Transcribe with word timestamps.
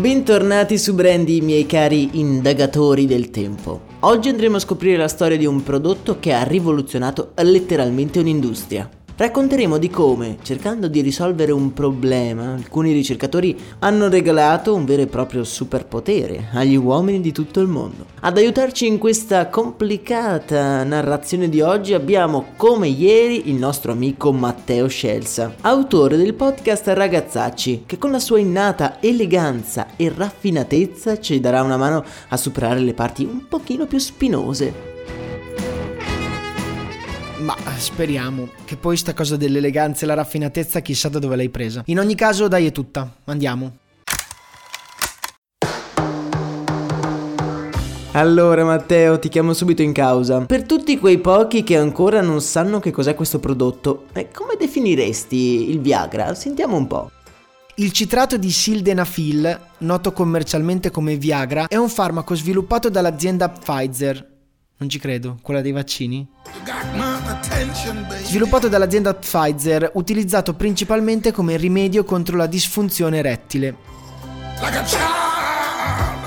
Bentornati 0.00 0.78
su 0.78 0.94
Brandy, 0.94 1.42
miei 1.42 1.66
cari 1.66 2.08
indagatori 2.12 3.04
del 3.04 3.28
tempo. 3.28 3.82
Oggi 4.00 4.30
andremo 4.30 4.56
a 4.56 4.60
scoprire 4.60 4.96
la 4.96 5.08
storia 5.08 5.36
di 5.36 5.44
un 5.44 5.62
prodotto 5.62 6.18
che 6.18 6.32
ha 6.32 6.42
rivoluzionato 6.42 7.32
letteralmente 7.42 8.18
un'industria. 8.18 8.88
Racconteremo 9.20 9.76
di 9.76 9.90
come, 9.90 10.38
cercando 10.40 10.88
di 10.88 11.02
risolvere 11.02 11.52
un 11.52 11.74
problema, 11.74 12.54
alcuni 12.54 12.90
ricercatori 12.92 13.54
hanno 13.80 14.08
regalato 14.08 14.74
un 14.74 14.86
vero 14.86 15.02
e 15.02 15.08
proprio 15.08 15.44
superpotere 15.44 16.48
agli 16.54 16.74
uomini 16.74 17.20
di 17.20 17.30
tutto 17.30 17.60
il 17.60 17.66
mondo. 17.66 18.06
Ad 18.20 18.38
aiutarci 18.38 18.86
in 18.86 18.96
questa 18.96 19.48
complicata 19.48 20.82
narrazione 20.84 21.50
di 21.50 21.60
oggi 21.60 21.92
abbiamo, 21.92 22.54
come 22.56 22.88
ieri, 22.88 23.50
il 23.50 23.56
nostro 23.56 23.92
amico 23.92 24.32
Matteo 24.32 24.88
Scelsa, 24.88 25.54
autore 25.60 26.16
del 26.16 26.32
podcast 26.32 26.88
Ragazzacci, 26.88 27.82
che 27.84 27.98
con 27.98 28.12
la 28.12 28.20
sua 28.20 28.38
innata 28.38 29.02
eleganza 29.02 29.88
e 29.96 30.10
raffinatezza 30.16 31.20
ci 31.20 31.40
darà 31.40 31.62
una 31.62 31.76
mano 31.76 32.02
a 32.28 32.36
superare 32.38 32.80
le 32.80 32.94
parti 32.94 33.24
un 33.24 33.46
pochino 33.48 33.84
più 33.84 33.98
spinose 33.98 34.89
ma 37.64 37.76
speriamo 37.76 38.48
che 38.64 38.76
poi 38.76 38.96
sta 38.96 39.14
cosa 39.14 39.36
dell'eleganza 39.36 40.04
e 40.04 40.06
la 40.06 40.14
raffinatezza 40.14 40.80
chissà 40.80 41.08
da 41.08 41.18
dove 41.18 41.36
l'hai 41.36 41.48
presa. 41.48 41.82
In 41.86 41.98
ogni 41.98 42.14
caso, 42.14 42.48
dai, 42.48 42.66
è 42.66 42.72
tutta. 42.72 43.16
Andiamo. 43.24 43.76
Allora 48.12 48.64
Matteo, 48.64 49.20
ti 49.20 49.28
chiamo 49.28 49.52
subito 49.52 49.82
in 49.82 49.92
causa. 49.92 50.40
Per 50.40 50.64
tutti 50.64 50.98
quei 50.98 51.18
pochi 51.18 51.62
che 51.62 51.76
ancora 51.76 52.20
non 52.20 52.40
sanno 52.40 52.80
che 52.80 52.90
cos'è 52.90 53.14
questo 53.14 53.38
prodotto, 53.38 54.06
eh, 54.14 54.30
come 54.32 54.56
definiresti 54.58 55.70
il 55.70 55.80
Viagra? 55.80 56.34
Sentiamo 56.34 56.76
un 56.76 56.88
po'. 56.88 57.10
Il 57.76 57.92
citrato 57.92 58.36
di 58.36 58.50
sildenafil, 58.50 59.60
noto 59.78 60.12
commercialmente 60.12 60.90
come 60.90 61.16
Viagra, 61.16 61.68
è 61.68 61.76
un 61.76 61.88
farmaco 61.88 62.34
sviluppato 62.34 62.90
dall'azienda 62.90 63.48
Pfizer. 63.48 64.29
Non 64.80 64.88
ci 64.88 64.98
credo, 64.98 65.36
quella 65.42 65.60
dei 65.60 65.72
vaccini? 65.72 66.26
Sviluppato 68.24 68.66
dall'azienda 68.66 69.12
Pfizer, 69.12 69.90
utilizzato 69.92 70.54
principalmente 70.54 71.32
come 71.32 71.58
rimedio 71.58 72.02
contro 72.02 72.38
la 72.38 72.46
disfunzione 72.46 73.18
erettile. 73.18 73.76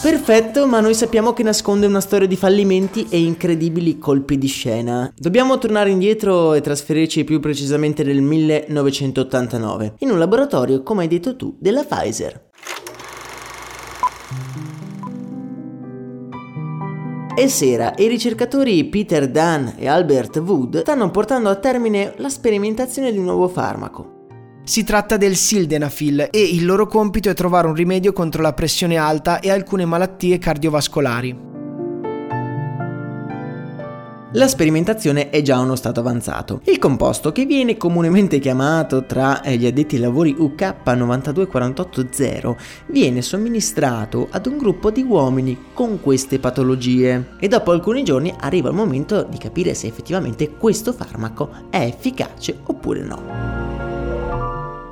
Perfetto, 0.00 0.68
ma 0.68 0.78
noi 0.78 0.94
sappiamo 0.94 1.32
che 1.32 1.42
nasconde 1.42 1.86
una 1.86 2.00
storia 2.00 2.28
di 2.28 2.36
fallimenti 2.36 3.08
e 3.10 3.18
incredibili 3.18 3.98
colpi 3.98 4.38
di 4.38 4.46
scena. 4.46 5.12
Dobbiamo 5.16 5.58
tornare 5.58 5.90
indietro 5.90 6.54
e 6.54 6.60
trasferirci 6.60 7.24
più 7.24 7.40
precisamente 7.40 8.04
nel 8.04 8.22
1989, 8.22 9.94
in 9.98 10.10
un 10.12 10.20
laboratorio, 10.20 10.84
come 10.84 11.02
hai 11.02 11.08
detto 11.08 11.34
tu, 11.34 11.56
della 11.58 11.82
Pfizer. 11.82 12.45
È 17.36 17.48
sera 17.48 17.94
e 17.94 18.04
i 18.04 18.08
ricercatori 18.08 18.82
Peter 18.86 19.28
Dunn 19.28 19.66
e 19.76 19.86
Albert 19.88 20.38
Wood 20.38 20.80
stanno 20.80 21.10
portando 21.10 21.50
a 21.50 21.56
termine 21.56 22.14
la 22.16 22.30
sperimentazione 22.30 23.12
di 23.12 23.18
un 23.18 23.24
nuovo 23.24 23.46
farmaco. 23.46 24.28
Si 24.64 24.84
tratta 24.84 25.18
del 25.18 25.36
sildenafil 25.36 26.28
e 26.30 26.42
il 26.42 26.64
loro 26.64 26.86
compito 26.86 27.28
è 27.28 27.34
trovare 27.34 27.66
un 27.66 27.74
rimedio 27.74 28.14
contro 28.14 28.40
la 28.40 28.54
pressione 28.54 28.96
alta 28.96 29.40
e 29.40 29.50
alcune 29.50 29.84
malattie 29.84 30.38
cardiovascolari. 30.38 31.55
La 34.32 34.48
sperimentazione 34.48 35.30
è 35.30 35.40
già 35.40 35.60
uno 35.60 35.76
stato 35.76 36.00
avanzato. 36.00 36.60
Il 36.64 36.78
composto, 36.78 37.30
che 37.30 37.46
viene 37.46 37.76
comunemente 37.76 38.40
chiamato 38.40 39.06
tra 39.06 39.40
gli 39.44 39.66
addetti 39.66 39.94
ai 39.94 40.00
lavori 40.00 40.34
UK92480, 40.34 42.56
viene 42.88 43.22
somministrato 43.22 44.26
ad 44.28 44.46
un 44.46 44.58
gruppo 44.58 44.90
di 44.90 45.02
uomini 45.02 45.66
con 45.72 46.00
queste 46.00 46.40
patologie 46.40 47.34
e 47.38 47.46
dopo 47.46 47.70
alcuni 47.70 48.02
giorni 48.02 48.34
arriva 48.36 48.68
il 48.68 48.74
momento 48.74 49.22
di 49.22 49.38
capire 49.38 49.74
se 49.74 49.86
effettivamente 49.86 50.50
questo 50.50 50.92
farmaco 50.92 51.68
è 51.70 51.82
efficace 51.82 52.58
oppure 52.64 53.02
no. 53.02 53.55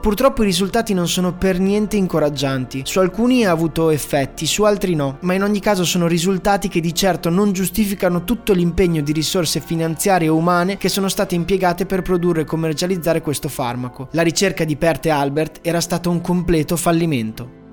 Purtroppo 0.05 0.43
i 0.43 0.45
risultati 0.45 0.93
non 0.93 1.09
sono 1.09 1.33
per 1.33 1.59
niente 1.59 1.97
incoraggianti. 1.97 2.83
Su 2.85 2.99
alcuni 2.99 3.47
ha 3.47 3.51
avuto 3.51 3.89
effetti, 3.89 4.45
su 4.45 4.65
altri 4.65 4.95
no, 4.95 5.17
ma 5.21 5.33
in 5.33 5.43
ogni 5.43 5.61
caso 5.61 5.83
sono 5.83 6.07
risultati 6.07 6.69
che 6.69 6.81
di 6.81 6.93
certo 6.93 7.31
non 7.31 7.53
giustificano 7.53 8.23
tutto 8.25 8.53
l'impegno 8.53 9.01
di 9.01 9.13
risorse 9.13 9.61
finanziarie 9.61 10.27
e 10.27 10.31
umane 10.31 10.77
che 10.77 10.91
sono 10.91 11.09
state 11.09 11.35
impiegate 11.35 11.87
per 11.87 12.03
produrre 12.03 12.43
e 12.43 12.45
commercializzare 12.45 13.23
questo 13.23 13.49
farmaco. 13.49 14.09
La 14.11 14.21
ricerca 14.21 14.65
di 14.65 14.77
Pert 14.77 15.07
e 15.07 15.11
Albert 15.11 15.61
era 15.63 15.81
stata 15.81 16.11
un 16.11 16.21
completo 16.21 16.77
fallimento. 16.77 17.64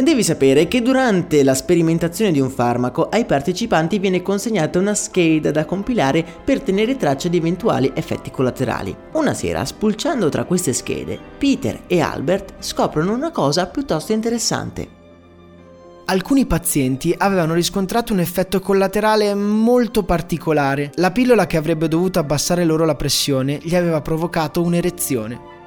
Devi 0.00 0.22
sapere 0.22 0.68
che 0.68 0.80
durante 0.80 1.42
la 1.42 1.56
sperimentazione 1.56 2.30
di 2.30 2.38
un 2.38 2.50
farmaco 2.50 3.08
ai 3.08 3.24
partecipanti 3.24 3.98
viene 3.98 4.22
consegnata 4.22 4.78
una 4.78 4.94
scheda 4.94 5.50
da 5.50 5.64
compilare 5.64 6.24
per 6.44 6.60
tenere 6.62 6.96
traccia 6.96 7.26
di 7.26 7.36
eventuali 7.36 7.90
effetti 7.92 8.30
collaterali. 8.30 8.96
Una 9.14 9.34
sera, 9.34 9.64
spulciando 9.64 10.28
tra 10.28 10.44
queste 10.44 10.72
schede, 10.72 11.18
Peter 11.36 11.80
e 11.88 12.00
Albert 12.00 12.54
scoprono 12.60 13.12
una 13.12 13.32
cosa 13.32 13.66
piuttosto 13.66 14.12
interessante. 14.12 14.88
Alcuni 16.04 16.46
pazienti 16.46 17.12
avevano 17.18 17.54
riscontrato 17.54 18.12
un 18.12 18.20
effetto 18.20 18.60
collaterale 18.60 19.34
molto 19.34 20.04
particolare. 20.04 20.92
La 20.94 21.10
pillola 21.10 21.48
che 21.48 21.56
avrebbe 21.56 21.88
dovuto 21.88 22.20
abbassare 22.20 22.64
loro 22.64 22.84
la 22.84 22.94
pressione 22.94 23.58
gli 23.60 23.74
aveva 23.74 24.00
provocato 24.00 24.62
un'erezione. 24.62 25.57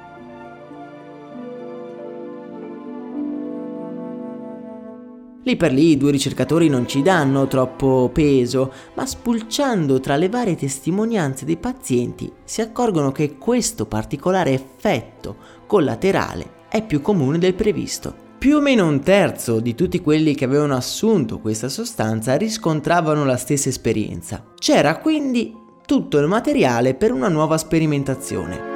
Lì 5.44 5.56
per 5.56 5.72
lì 5.72 5.90
i 5.90 5.96
due 5.96 6.12
ricercatori 6.12 6.68
non 6.68 6.86
ci 6.86 7.02
danno 7.02 7.48
troppo 7.48 8.10
peso, 8.12 8.72
ma 8.94 9.04
spulciando 9.04 9.98
tra 9.98 10.14
le 10.14 10.28
varie 10.28 10.54
testimonianze 10.54 11.44
dei 11.44 11.56
pazienti 11.56 12.30
si 12.44 12.60
accorgono 12.60 13.10
che 13.10 13.38
questo 13.38 13.86
particolare 13.86 14.52
effetto 14.52 15.36
collaterale 15.66 16.60
è 16.68 16.84
più 16.84 17.00
comune 17.02 17.38
del 17.38 17.54
previsto. 17.54 18.14
Più 18.38 18.56
o 18.56 18.60
meno 18.60 18.86
un 18.86 19.00
terzo 19.00 19.58
di 19.60 19.74
tutti 19.74 20.00
quelli 20.00 20.34
che 20.34 20.44
avevano 20.44 20.76
assunto 20.76 21.38
questa 21.38 21.68
sostanza 21.68 22.36
riscontravano 22.36 23.24
la 23.24 23.36
stessa 23.36 23.68
esperienza. 23.68 24.44
C'era 24.56 24.98
quindi 24.98 25.56
tutto 25.84 26.18
il 26.18 26.28
materiale 26.28 26.94
per 26.94 27.12
una 27.12 27.28
nuova 27.28 27.58
sperimentazione. 27.58 28.71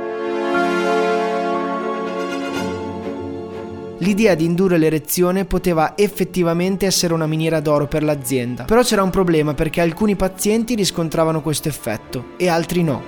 L'idea 4.00 4.34
di 4.34 4.44
indurre 4.44 4.76
l'erezione 4.76 5.46
poteva 5.46 5.96
effettivamente 5.96 6.84
essere 6.84 7.14
una 7.14 7.26
miniera 7.26 7.60
d'oro 7.60 7.86
per 7.86 8.02
l'azienda, 8.02 8.64
però 8.64 8.82
c'era 8.82 9.02
un 9.02 9.08
problema 9.08 9.54
perché 9.54 9.80
alcuni 9.80 10.16
pazienti 10.16 10.74
riscontravano 10.74 11.40
questo 11.40 11.68
effetto 11.68 12.32
e 12.36 12.48
altri 12.48 12.82
no. 12.82 13.02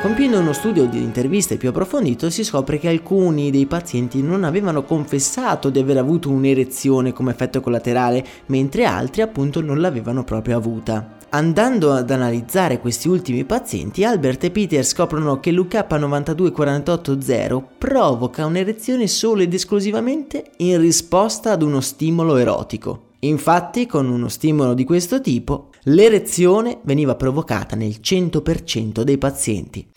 Compiendo 0.00 0.38
uno 0.38 0.52
studio 0.52 0.86
di 0.86 1.02
interviste 1.02 1.56
più 1.56 1.68
approfondito 1.68 2.30
si 2.30 2.44
scopre 2.44 2.78
che 2.78 2.88
alcuni 2.88 3.50
dei 3.50 3.66
pazienti 3.66 4.22
non 4.22 4.44
avevano 4.44 4.84
confessato 4.84 5.70
di 5.70 5.80
aver 5.80 5.98
avuto 5.98 6.30
un'erezione 6.30 7.12
come 7.12 7.32
effetto 7.32 7.60
collaterale, 7.60 8.24
mentre 8.46 8.84
altri 8.84 9.22
appunto 9.22 9.60
non 9.60 9.80
l'avevano 9.80 10.22
proprio 10.22 10.56
avuta. 10.56 11.18
Andando 11.32 11.92
ad 11.92 12.10
analizzare 12.10 12.80
questi 12.80 13.06
ultimi 13.06 13.44
pazienti, 13.44 14.02
Albert 14.02 14.42
e 14.42 14.50
Peter 14.50 14.84
scoprono 14.84 15.38
che 15.38 15.52
l'UK92480 15.52 17.62
provoca 17.78 18.46
un'erezione 18.46 19.06
solo 19.06 19.42
ed 19.42 19.54
esclusivamente 19.54 20.50
in 20.56 20.80
risposta 20.80 21.52
ad 21.52 21.62
uno 21.62 21.80
stimolo 21.80 22.36
erotico. 22.36 23.10
Infatti, 23.20 23.86
con 23.86 24.08
uno 24.08 24.26
stimolo 24.26 24.74
di 24.74 24.84
questo 24.84 25.20
tipo, 25.20 25.68
l'erezione 25.84 26.80
veniva 26.82 27.14
provocata 27.14 27.76
nel 27.76 27.98
100% 28.02 29.02
dei 29.02 29.18
pazienti. 29.18 29.89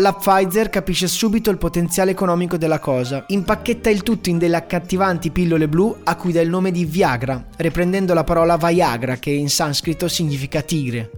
La 0.00 0.12
Pfizer 0.12 0.70
capisce 0.70 1.08
subito 1.08 1.50
il 1.50 1.58
potenziale 1.58 2.12
economico 2.12 2.56
della 2.56 2.78
cosa. 2.78 3.24
Impacchetta 3.26 3.90
il 3.90 4.04
tutto 4.04 4.28
in 4.28 4.38
delle 4.38 4.54
accattivanti 4.54 5.30
pillole 5.30 5.66
blu 5.66 5.96
a 6.04 6.14
cui 6.14 6.30
dà 6.30 6.40
il 6.40 6.48
nome 6.48 6.70
di 6.70 6.84
Viagra, 6.84 7.44
riprendendo 7.56 8.14
la 8.14 8.22
parola 8.22 8.56
Viagra 8.56 9.16
che 9.16 9.30
in 9.30 9.48
sanscrito 9.48 10.06
significa 10.06 10.62
tigre. 10.62 11.10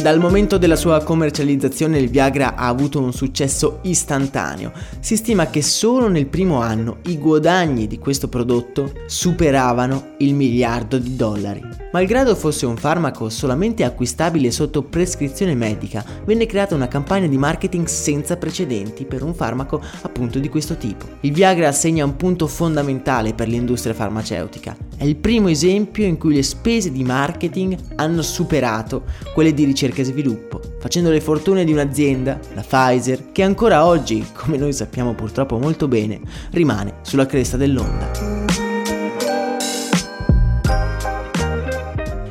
Dal 0.00 0.20
momento 0.20 0.58
della 0.58 0.76
sua 0.76 1.02
commercializzazione 1.02 1.98
il 1.98 2.08
Viagra 2.08 2.54
ha 2.54 2.68
avuto 2.68 3.00
un 3.00 3.12
successo 3.12 3.80
istantaneo. 3.82 4.70
Si 5.00 5.16
stima 5.16 5.48
che 5.48 5.60
solo 5.60 6.06
nel 6.06 6.28
primo 6.28 6.60
anno 6.60 6.98
i 7.06 7.18
guadagni 7.18 7.88
di 7.88 7.98
questo 7.98 8.28
prodotto 8.28 8.92
superavano 9.06 10.14
il 10.18 10.34
miliardo 10.34 10.98
di 10.98 11.16
dollari. 11.16 11.62
Malgrado 11.90 12.36
fosse 12.36 12.64
un 12.64 12.76
farmaco 12.76 13.28
solamente 13.28 13.82
acquistabile 13.82 14.50
sotto 14.50 14.82
prescrizione 14.82 15.54
medica, 15.54 16.04
venne 16.24 16.46
creata 16.46 16.74
una 16.74 16.86
campagna 16.86 17.26
di 17.26 17.38
marketing 17.38 17.86
senza 17.86 18.36
precedenti 18.36 19.04
per 19.04 19.22
un 19.22 19.34
farmaco 19.34 19.82
appunto 20.02 20.38
di 20.38 20.48
questo 20.48 20.76
tipo. 20.76 21.06
Il 21.20 21.32
Viagra 21.32 21.72
segna 21.72 22.04
un 22.04 22.14
punto 22.14 22.46
fondamentale 22.46 23.34
per 23.34 23.48
l'industria 23.48 23.94
farmaceutica. 23.94 24.76
È 24.96 25.04
il 25.04 25.16
primo 25.16 25.48
esempio 25.48 26.04
in 26.04 26.18
cui 26.18 26.34
le 26.34 26.42
spese 26.42 26.92
di 26.92 27.02
marketing 27.02 27.76
hanno 27.96 28.22
superato 28.22 29.04
quelle 29.32 29.54
di 29.54 29.64
ricerca 29.64 29.86
ricerca 29.88 30.02
e 30.02 30.04
sviluppo, 30.04 30.60
facendo 30.78 31.10
le 31.10 31.20
fortune 31.20 31.64
di 31.64 31.72
un'azienda, 31.72 32.38
la 32.54 32.62
Pfizer, 32.62 33.32
che 33.32 33.42
ancora 33.42 33.84
oggi, 33.84 34.24
come 34.34 34.56
noi 34.56 34.72
sappiamo 34.72 35.14
purtroppo 35.14 35.58
molto 35.58 35.88
bene, 35.88 36.20
rimane 36.50 36.94
sulla 37.02 37.26
cresta 37.26 37.56
dell'onda. 37.56 38.36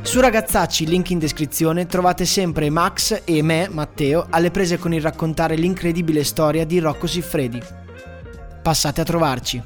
Su 0.02 0.20
Ragazzacci, 0.20 0.86
link 0.86 1.10
in 1.10 1.18
descrizione, 1.18 1.86
trovate 1.86 2.24
sempre 2.24 2.70
Max 2.70 3.22
e 3.24 3.42
me, 3.42 3.68
Matteo, 3.70 4.26
alle 4.30 4.50
prese 4.50 4.78
con 4.78 4.94
il 4.94 5.02
raccontare 5.02 5.54
l'incredibile 5.54 6.24
storia 6.24 6.64
di 6.64 6.78
Rocco 6.78 7.06
Siffredi. 7.06 7.60
Passate 8.62 9.02
a 9.02 9.04
trovarci. 9.04 9.62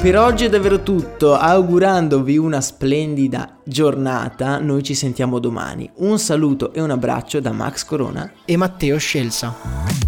Per 0.00 0.16
oggi 0.16 0.44
è 0.44 0.48
davvero 0.48 0.84
tutto, 0.84 1.34
augurandovi 1.34 2.38
una 2.38 2.60
splendida 2.60 3.58
giornata, 3.64 4.60
noi 4.60 4.84
ci 4.84 4.94
sentiamo 4.94 5.40
domani. 5.40 5.90
Un 5.96 6.20
saluto 6.20 6.72
e 6.72 6.80
un 6.80 6.90
abbraccio 6.90 7.40
da 7.40 7.50
Max 7.50 7.84
Corona 7.84 8.30
e 8.44 8.56
Matteo 8.56 8.96
Scelsa. 8.96 10.07